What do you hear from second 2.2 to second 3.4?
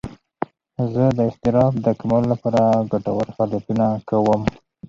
لپاره ګټور